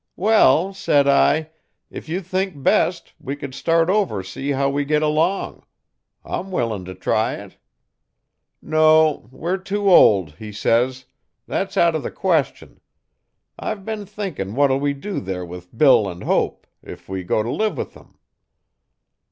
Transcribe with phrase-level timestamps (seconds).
[0.15, 1.51] "Well," said I,
[1.91, 5.63] "if you think best we could start over see how we git along.
[6.25, 7.57] I'm willin' if try it."
[8.63, 11.05] "No, we re too old," he says.
[11.47, 12.79] "Thet's out o' the question.
[13.59, 17.77] I've been thinkin' what'll we do there with Bill 'n Hope if we go t'live
[17.77, 18.17] with 'em?